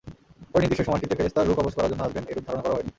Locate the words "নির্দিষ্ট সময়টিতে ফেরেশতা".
0.59-1.41